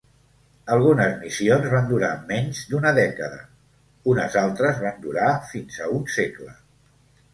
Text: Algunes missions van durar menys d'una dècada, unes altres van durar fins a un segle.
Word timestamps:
Algunes 0.75 1.11
missions 1.25 1.67
van 1.73 1.85
durar 1.91 2.09
menys 2.31 2.61
d'una 2.71 2.95
dècada, 2.99 3.43
unes 4.15 4.39
altres 4.45 4.81
van 4.89 4.99
durar 5.05 5.29
fins 5.53 5.79
a 5.89 5.95
un 5.99 6.09
segle. 6.19 6.53